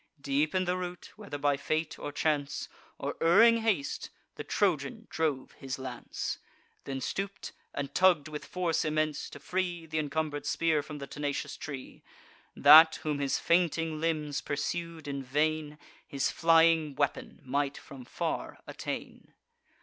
Deep 0.19 0.55
in 0.55 0.65
the 0.65 0.75
root, 0.75 1.11
whether 1.15 1.37
by 1.37 1.55
fate, 1.55 1.99
or 1.99 2.11
chance, 2.11 2.67
Or 2.97 3.15
erring 3.21 3.57
haste, 3.61 4.09
the 4.33 4.43
Trojan 4.43 5.05
drove 5.11 5.51
his 5.51 5.77
lance; 5.77 6.39
Then 6.85 7.01
stoop'd, 7.01 7.51
and 7.75 7.93
tugg'd 7.93 8.27
with 8.27 8.43
force 8.43 8.83
immense, 8.83 9.29
to 9.29 9.39
free 9.39 9.85
Th' 9.85 9.93
incumber'd 9.93 10.47
spear 10.47 10.81
from 10.81 10.97
the 10.97 11.05
tenacious 11.05 11.55
tree; 11.55 12.01
That, 12.55 12.95
whom 13.03 13.19
his 13.19 13.37
fainting 13.37 13.99
limbs 14.01 14.41
pursued 14.41 15.07
in 15.07 15.21
vain, 15.21 15.77
His 16.07 16.31
flying 16.31 16.95
weapon 16.95 17.39
might 17.45 17.77
from 17.77 18.03
far 18.03 18.57
attain. 18.65 19.35